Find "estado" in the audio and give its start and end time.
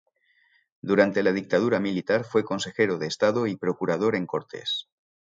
3.05-3.45